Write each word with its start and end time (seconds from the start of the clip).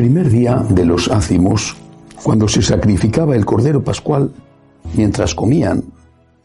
Primer 0.00 0.30
día 0.30 0.56
de 0.56 0.86
los 0.86 1.10
ácimos, 1.10 1.76
cuando 2.24 2.48
se 2.48 2.62
sacrificaba 2.62 3.36
el 3.36 3.44
cordero 3.44 3.84
pascual, 3.84 4.32
mientras 4.96 5.34
comían, 5.34 5.92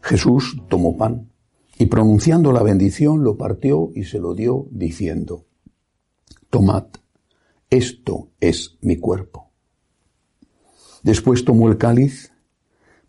Jesús 0.01 0.61
tomó 0.67 0.97
pan 0.97 1.31
y 1.79 1.85
pronunciando 1.85 2.51
la 2.51 2.61
bendición 2.63 3.23
lo 3.23 3.37
partió 3.37 3.91
y 3.95 4.03
se 4.03 4.19
lo 4.19 4.35
dio 4.35 4.67
diciendo, 4.71 5.45
Tomad, 6.49 6.87
esto 7.69 8.27
es 8.41 8.77
mi 8.81 8.97
cuerpo. 8.97 9.53
Después 11.03 11.45
tomó 11.45 11.69
el 11.69 11.77
cáliz, 11.77 12.33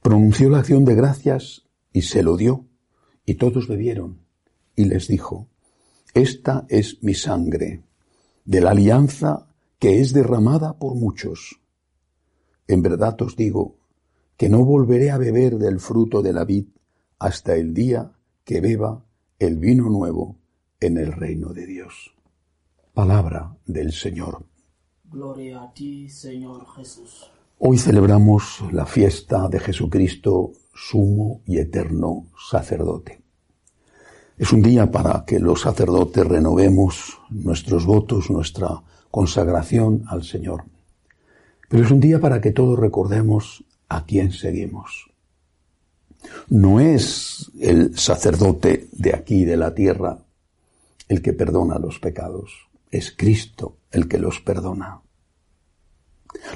pronunció 0.01 0.49
la 0.49 0.61
acción 0.61 0.85
de 0.85 0.95
gracias 0.95 1.67
y 1.93 2.03
se 2.03 2.23
lo 2.23 2.37
dio, 2.37 2.69
y 3.25 3.35
todos 3.35 3.67
bebieron, 3.67 4.21
y 4.77 4.85
les 4.85 5.09
dijo, 5.09 5.49
Esta 6.15 6.67
es 6.69 7.03
mi 7.03 7.15
sangre, 7.15 7.83
de 8.45 8.61
la 8.61 8.71
alianza 8.71 9.46
que 9.79 10.01
es 10.01 10.13
derramada 10.13 10.79
por 10.79 10.95
muchos. 10.95 11.61
En 12.67 12.83
verdad 12.83 13.21
os 13.23 13.37
digo 13.37 13.77
que 14.37 14.49
no 14.49 14.65
volveré 14.65 15.11
a 15.11 15.19
beber 15.19 15.59
del 15.59 15.81
fruto 15.81 16.23
de 16.23 16.33
la 16.33 16.45
vid 16.45 16.67
hasta 17.19 17.57
el 17.57 17.73
día 17.73 18.13
que 18.45 18.61
beba 18.61 19.05
el 19.39 19.59
vino 19.59 19.89
nuevo 19.89 20.37
en 20.81 20.99
el 20.99 21.13
reino 21.13 21.53
de 21.53 21.67
Dios. 21.67 22.15
Palabra 22.93 23.57
del 23.67 23.93
Señor. 23.93 24.45
Gloria 25.05 25.63
a 25.63 25.73
ti, 25.73 26.09
Señor 26.09 26.67
Jesús. 26.75 27.31
Hoy 27.59 27.79
celebramos 27.79 28.63
la 28.73 28.85
fiesta 28.85 29.49
de 29.49 29.61
Jesucristo, 29.61 30.53
sumo 30.75 31.41
y 31.47 31.59
eterno 31.59 32.27
sacerdote. 32.51 33.23
Es 34.37 34.53
un 34.53 34.61
día 34.61 34.91
para 34.91 35.25
que 35.25 35.39
los 35.39 35.63
sacerdotes 35.63 36.27
renovemos 36.27 37.19
nuestros 37.31 37.87
votos, 37.87 38.31
nuestra 38.31 38.83
consagración 39.11 40.05
al 40.09 40.25
Señor. 40.25 40.65
Pero 41.69 41.85
es 41.85 41.91
un 41.91 42.01
día 42.01 42.21
para 42.21 42.41
que 42.41 42.53
todos 42.53 42.79
recordemos 42.79 43.65
a 43.89 44.05
quién 44.05 44.33
seguimos. 44.33 45.11
No 46.49 46.81
es 46.81 47.51
el 47.61 47.97
sacerdote 47.97 48.89
de 48.93 49.15
aquí, 49.15 49.45
de 49.45 49.57
la 49.57 49.75
tierra, 49.75 50.19
el 51.09 51.23
que 51.23 51.33
perdona 51.33 51.79
los 51.79 51.99
pecados. 51.99 52.69
Es 52.91 53.13
Cristo 53.13 53.77
el 53.91 54.09
que 54.09 54.19
los 54.19 54.41
perdona. 54.41 55.01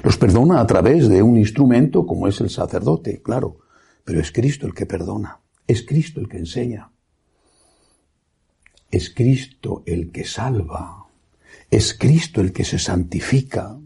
Los 0.03 0.17
perdona 0.17 0.59
a 0.59 0.67
través 0.67 1.09
de 1.09 1.21
un 1.21 1.37
instrumento 1.37 2.05
como 2.05 2.27
es 2.27 2.39
el 2.41 2.49
sacerdote, 2.49 3.21
claro, 3.21 3.59
pero 4.03 4.19
es 4.19 4.31
Cristo 4.31 4.67
el 4.67 4.73
que 4.73 4.85
perdona, 4.85 5.39
es 5.67 5.83
Cristo 5.83 6.19
el 6.19 6.29
que 6.29 6.37
enseña, 6.37 6.91
es 8.89 9.13
Cristo 9.13 9.83
el 9.85 10.11
que 10.11 10.25
salva, 10.25 11.00
es 11.71 11.93
Cristo 11.93 12.41
el 12.41 12.51
que 12.51 12.65
se 12.65 12.77
santifica, 12.77 13.79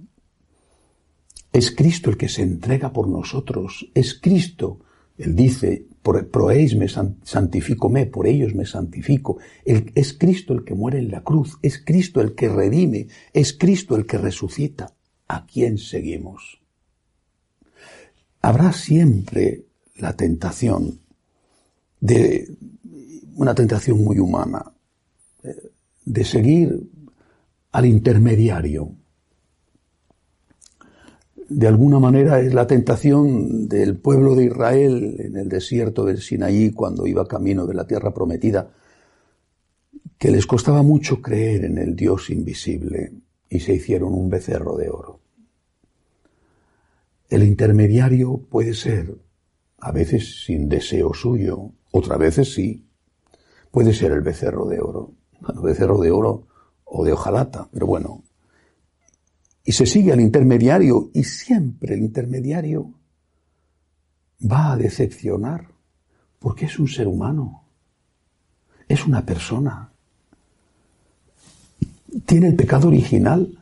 es 1.54 1.72
Cristo 1.72 2.10
el 2.10 2.18
que 2.18 2.28
se 2.28 2.42
entrega 2.42 2.92
por 2.92 3.08
nosotros, 3.08 3.90
es 3.94 4.20
Cristo, 4.20 4.80
Él 5.18 5.36
dice, 5.36 5.86
por, 6.02 6.52
ellos 6.52 6.76
me 6.76 6.88
santifico 6.90 7.88
me, 7.88 8.08
por 8.08 8.28
ellos 8.28 8.54
me 8.54 8.66
santifico. 8.66 9.38
es 9.64 10.14
Cristo 10.14 10.54
el 10.54 10.64
que 10.66 10.76
muere 10.76 11.00
en 11.00 11.10
la 11.10 11.24
cruz, 11.24 11.58
es 11.62 11.82
Cristo 11.84 12.22
el 12.22 12.36
que 12.36 12.50
redime, 12.50 13.08
es 13.32 13.54
Cristo 13.54 13.96
el 13.96 14.06
que 14.06 14.18
resucita. 14.18 14.94
A 15.28 15.48
quién 15.48 15.80
seguimos. 15.80 16.62
Habrá 18.42 18.72
siempre 18.74 19.66
la 19.96 20.16
tentación 20.16 21.00
de 22.00 22.48
una 23.34 23.56
tentación 23.56 24.04
muy 24.04 24.20
humana, 24.20 24.72
eh, 25.42 25.72
de 26.06 26.24
seguir 26.24 26.80
al 27.76 27.86
intermediario. 27.86 28.90
De 31.50 31.68
alguna 31.68 32.00
manera 32.00 32.40
es 32.40 32.54
la 32.54 32.66
tentación 32.66 33.68
del 33.68 33.98
pueblo 33.98 34.34
de 34.34 34.46
Israel 34.46 35.18
en 35.20 35.36
el 35.36 35.50
desierto 35.50 36.06
del 36.06 36.22
Sinaí 36.22 36.72
cuando 36.72 37.06
iba 37.06 37.28
camino 37.28 37.68
de 37.68 37.74
la 37.74 37.86
tierra 37.86 38.14
prometida, 38.14 38.72
que 40.18 40.32
les 40.32 40.48
costaba 40.48 40.84
mucho 40.84 41.22
creer 41.22 41.66
en 41.66 41.78
el 41.78 41.98
Dios 41.98 42.30
invisible 42.30 43.12
y 43.50 43.60
se 43.60 43.74
hicieron 43.74 44.14
un 44.14 44.30
becerro 44.30 44.78
de 44.78 44.90
oro. 44.90 45.20
El 47.28 47.44
intermediario 47.44 48.38
puede 48.50 48.74
ser, 48.74 49.18
a 49.80 49.92
veces 49.92 50.46
sin 50.46 50.70
deseo 50.70 51.14
suyo, 51.14 51.72
otras 51.92 52.20
veces 52.20 52.54
sí. 52.54 52.88
Puede 53.70 53.94
ser 53.94 54.14
el 54.14 54.22
becerro 54.22 54.66
de 54.66 54.80
oro. 54.80 55.12
Bueno, 55.42 55.62
becerro 55.62 55.98
de 55.98 56.12
oro 56.12 56.48
o 56.86 57.04
de 57.04 57.14
hojalata, 57.14 57.68
pero 57.72 57.88
bueno. 57.88 58.24
Y 59.64 59.72
se 59.72 59.86
sigue 59.86 60.12
al 60.14 60.22
intermediario 60.22 61.10
y 61.14 61.24
siempre 61.24 61.96
el 61.96 62.02
intermediario 62.02 62.94
va 64.52 64.74
a 64.74 64.78
decepcionar 64.78 65.68
porque 66.40 66.66
es 66.66 66.78
un 66.78 66.88
ser 66.88 67.08
humano. 67.08 67.64
Es 68.88 69.06
una 69.06 69.26
persona. 69.26 69.92
Tiene 72.26 72.48
el 72.48 72.56
pecado 72.56 72.88
original. 72.88 73.58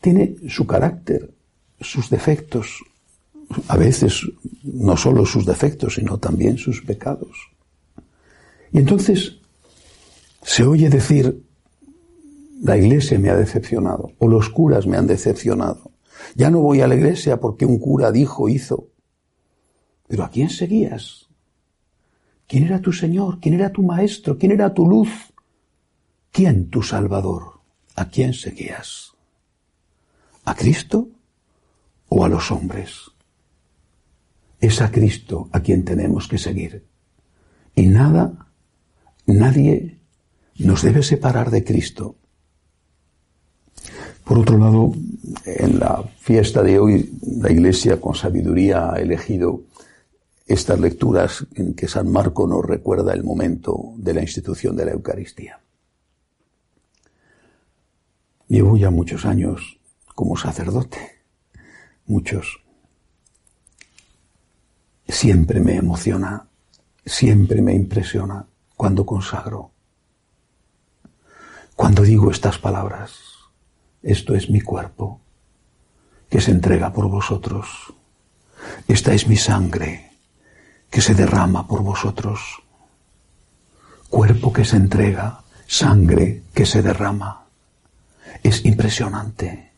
Tiene 0.00 0.36
su 0.48 0.66
carácter 0.66 1.38
sus 1.80 2.10
defectos, 2.10 2.82
a 3.68 3.76
veces 3.76 4.22
no 4.62 4.96
solo 4.96 5.24
sus 5.24 5.46
defectos, 5.46 5.94
sino 5.94 6.18
también 6.18 6.58
sus 6.58 6.82
pecados. 6.82 7.36
Y 8.72 8.78
entonces 8.78 9.36
se 10.42 10.64
oye 10.64 10.88
decir, 10.88 11.44
la 12.60 12.76
iglesia 12.76 13.18
me 13.18 13.30
ha 13.30 13.36
decepcionado, 13.36 14.12
o 14.18 14.28
los 14.28 14.48
curas 14.48 14.86
me 14.86 14.96
han 14.96 15.06
decepcionado. 15.06 15.92
Ya 16.34 16.50
no 16.50 16.60
voy 16.60 16.80
a 16.80 16.88
la 16.88 16.94
iglesia 16.94 17.40
porque 17.40 17.64
un 17.64 17.78
cura 17.78 18.10
dijo, 18.12 18.48
hizo. 18.48 18.88
Pero 20.06 20.24
¿a 20.24 20.30
quién 20.30 20.50
seguías? 20.50 21.28
¿Quién 22.46 22.64
era 22.64 22.80
tu 22.80 22.92
Señor? 22.92 23.38
¿Quién 23.40 23.54
era 23.54 23.70
tu 23.70 23.82
Maestro? 23.82 24.38
¿Quién 24.38 24.52
era 24.52 24.72
tu 24.72 24.88
luz? 24.88 25.08
¿Quién 26.32 26.70
tu 26.70 26.82
Salvador? 26.82 27.60
¿A 27.94 28.08
quién 28.08 28.32
seguías? 28.32 29.12
¿A 30.44 30.54
Cristo? 30.54 31.08
o 32.08 32.24
a 32.24 32.28
los 32.28 32.50
hombres. 32.50 33.10
Es 34.60 34.80
a 34.80 34.90
Cristo 34.90 35.48
a 35.52 35.60
quien 35.60 35.84
tenemos 35.84 36.26
que 36.26 36.38
seguir. 36.38 36.86
Y 37.74 37.86
nada, 37.86 38.48
nadie 39.26 40.00
nos 40.56 40.82
debe 40.82 41.02
separar 41.02 41.50
de 41.50 41.64
Cristo. 41.64 42.16
Por 44.28 44.40
otro 44.40 44.58
lado, 44.58 44.92
en 45.46 45.78
la 45.78 46.04
fiesta 46.18 46.62
de 46.62 46.78
hoy, 46.78 47.18
la 47.40 47.50
Iglesia 47.50 47.98
con 47.98 48.14
sabiduría 48.14 48.92
ha 48.92 48.96
elegido 48.96 49.62
estas 50.46 50.78
lecturas 50.78 51.46
en 51.54 51.72
que 51.72 51.88
San 51.88 52.12
Marco 52.12 52.46
nos 52.46 52.62
recuerda 52.62 53.14
el 53.14 53.24
momento 53.24 53.94
de 53.96 54.12
la 54.12 54.20
institución 54.20 54.76
de 54.76 54.84
la 54.84 54.92
Eucaristía. 54.92 55.58
Llevo 58.48 58.76
ya 58.76 58.90
muchos 58.90 59.24
años 59.24 59.78
como 60.14 60.36
sacerdote 60.36 60.98
muchos. 62.04 62.60
Siempre 65.06 65.58
me 65.60 65.76
emociona, 65.76 66.46
siempre 67.06 67.62
me 67.62 67.74
impresiona 67.74 68.44
cuando 68.76 69.06
consagro, 69.06 69.70
cuando 71.74 72.02
digo 72.02 72.30
estas 72.30 72.58
palabras, 72.58 73.37
esto 74.02 74.34
es 74.34 74.50
mi 74.50 74.60
cuerpo, 74.60 75.20
que 76.28 76.40
se 76.40 76.50
entrega 76.50 76.92
por 76.92 77.08
vosotros, 77.08 77.92
esta 78.86 79.12
es 79.12 79.26
mi 79.26 79.36
sangre, 79.36 80.10
que 80.90 81.00
se 81.00 81.14
derrama 81.14 81.66
por 81.66 81.82
vosotros, 81.82 82.40
cuerpo 84.08 84.52
que 84.52 84.64
se 84.64 84.76
entrega, 84.76 85.42
sangre 85.66 86.42
que 86.54 86.66
se 86.66 86.82
derrama. 86.82 87.44
Es 88.42 88.64
impresionante, 88.64 89.72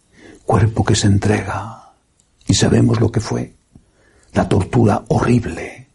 cuerpo 0.45 0.85
que 0.85 0.95
se 0.95 1.07
entrega, 1.07 1.93
y 2.47 2.55
sabemos 2.55 3.01
lo 3.01 3.11
que 3.11 3.21
fue. 3.21 3.55
La 4.33 4.49
tortura 4.49 5.05
horrible 5.09 5.89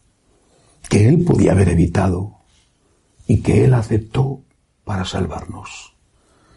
que 0.88 1.08
Él 1.08 1.24
podía 1.24 1.52
haber 1.52 1.70
evitado 1.70 2.36
y 3.26 3.40
que 3.40 3.64
Él 3.64 3.74
aceptó 3.74 4.40
para 4.84 5.04
salvarnos. 5.04 5.95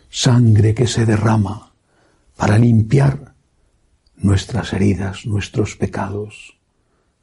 Sangre 0.10 0.74
que 0.74 0.88
se 0.88 1.06
derrama 1.06 1.72
para 2.36 2.58
limpiar 2.58 3.34
nuestras 4.18 4.74
heridas, 4.74 5.26
nuestros 5.26 5.76
pecados, 5.76 6.58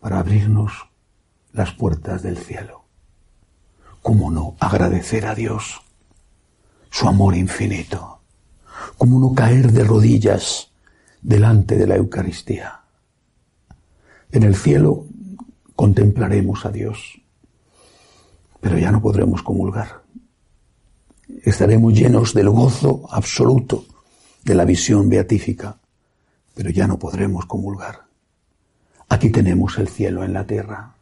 para 0.00 0.18
abrirnos 0.18 0.72
las 1.52 1.72
puertas 1.72 2.22
del 2.22 2.38
cielo. 2.38 2.84
¿Cómo 4.02 4.30
no 4.30 4.56
agradecer 4.60 5.26
a 5.26 5.34
Dios 5.34 5.80
su 6.90 7.08
amor 7.08 7.34
infinito? 7.34 8.20
¿Cómo 8.96 9.18
no 9.18 9.34
caer 9.34 9.72
de 9.72 9.84
rodillas 9.84 10.70
delante 11.26 11.76
de 11.76 11.88
la 11.88 11.96
Eucaristía. 11.96 12.82
En 14.30 14.44
el 14.44 14.54
cielo 14.54 15.06
contemplaremos 15.74 16.64
a 16.64 16.70
Dios, 16.70 17.20
pero 18.60 18.78
ya 18.78 18.92
no 18.92 19.02
podremos 19.02 19.42
comulgar. 19.42 20.05
Estaremos 21.42 21.92
llenos 21.92 22.34
del 22.34 22.50
gozo 22.50 23.08
absoluto 23.10 23.84
de 24.44 24.54
la 24.54 24.64
visión 24.64 25.08
beatífica, 25.08 25.78
pero 26.54 26.70
ya 26.70 26.86
no 26.86 26.98
podremos 26.98 27.46
comulgar. 27.46 28.06
Aquí 29.08 29.30
tenemos 29.30 29.78
el 29.78 29.88
cielo 29.88 30.24
en 30.24 30.32
la 30.32 30.46
tierra. 30.46 30.94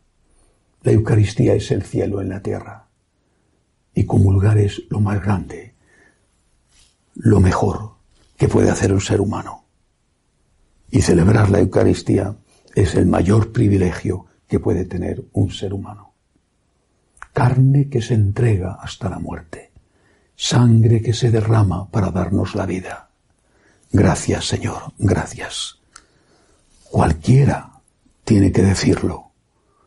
La 0.83 0.93
Eucaristía 0.93 1.55
es 1.55 1.71
el 1.71 1.83
cielo 1.83 2.21
en 2.21 2.29
la 2.29 2.41
tierra. 2.41 2.87
Y 3.95 4.05
comulgar 4.05 4.59
es 4.59 4.83
lo 4.91 5.01
más 5.01 5.23
grande, 5.23 5.75
lo 7.15 7.41
mejor 7.41 7.93
que 8.37 8.49
puede 8.49 8.71
hacer 8.71 8.93
un 8.93 9.01
ser 9.01 9.21
humano. 9.21 9.65
Y 10.91 11.03
celebrar 11.03 11.51
la 11.51 11.61
Eucaristía 11.61 12.37
es 12.75 12.95
el 12.95 13.07
mayor 13.07 13.53
privilegio 13.53 14.27
que 14.49 14.61
puede 14.61 14.85
tener 14.85 15.25
un 15.33 15.51
ser 15.51 15.73
humano. 15.73 16.13
Carne 17.33 17.89
que 17.89 18.03
se 18.03 18.15
entrega 18.15 18.79
hasta 18.81 19.09
la 19.09 19.19
muerte, 19.19 19.64
sangre 20.37 21.01
que 21.01 21.13
se 21.13 21.31
derrama 21.31 21.91
para 21.91 22.11
darnos 22.11 22.55
la 22.55 22.67
vida. 22.67 23.11
Gracias, 23.93 24.47
Señor, 24.47 24.93
gracias. 24.99 25.79
Cualquiera 26.91 27.81
tiene 28.25 28.51
que 28.53 28.63
decirlo, 28.63 29.33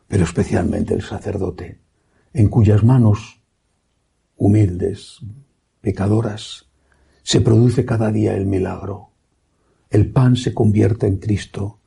pero 0.06 0.24
especialmente 0.24 0.94
el 0.94 1.02
sacerdote, 1.02 1.80
en 2.32 2.48
cuyas 2.48 2.82
manos 2.82 3.40
humildes, 4.36 5.18
pecadoras, 5.80 6.66
se 7.22 7.40
produce 7.40 7.84
cada 7.84 8.10
día 8.10 8.34
el 8.34 8.46
milagro. 8.46 9.10
El 9.90 10.10
pan 10.10 10.36
se 10.36 10.54
convierte 10.54 11.06
en 11.06 11.18
Cristo, 11.18 11.80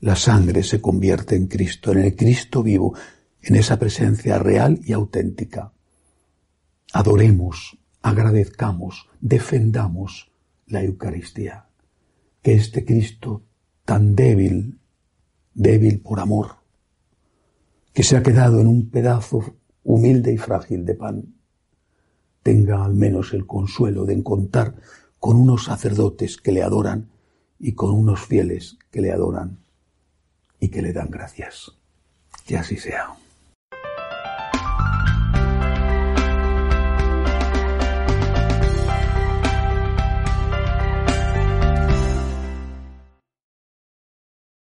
la 0.00 0.16
sangre 0.16 0.62
se 0.62 0.80
convierte 0.80 1.36
en 1.36 1.46
Cristo, 1.46 1.92
en 1.92 1.98
el 1.98 2.16
Cristo 2.16 2.62
vivo, 2.62 2.94
en 3.40 3.56
esa 3.56 3.78
presencia 3.78 4.38
real 4.38 4.80
y 4.84 4.92
auténtica. 4.92 5.72
Adoremos, 6.92 7.78
agradezcamos, 8.02 9.08
defendamos 9.20 10.32
la 10.66 10.82
Eucaristía. 10.82 11.66
Que 12.42 12.54
este 12.54 12.84
Cristo 12.84 13.42
tan 13.84 14.14
débil, 14.16 14.80
débil 15.54 16.00
por 16.00 16.20
amor, 16.20 16.56
que 17.92 18.02
se 18.02 18.16
ha 18.16 18.22
quedado 18.22 18.60
en 18.60 18.66
un 18.66 18.90
pedazo 18.90 19.56
humilde 19.84 20.32
y 20.32 20.38
frágil 20.38 20.84
de 20.84 20.94
pan, 20.94 21.34
tenga 22.42 22.84
al 22.84 22.94
menos 22.94 23.32
el 23.32 23.46
consuelo 23.46 24.04
de 24.04 24.14
encontrar 24.14 24.74
con 25.20 25.36
unos 25.36 25.64
sacerdotes 25.64 26.36
que 26.36 26.52
le 26.52 26.62
adoran 26.62 27.10
y 27.58 27.74
con 27.74 27.94
unos 27.94 28.20
fieles 28.26 28.76
que 28.90 29.00
le 29.00 29.12
adoran 29.12 29.58
y 30.58 30.68
que 30.68 30.82
le 30.82 30.92
dan 30.92 31.10
gracias. 31.10 31.72
Que 32.44 32.56
así 32.56 32.76
sea. 32.76 33.14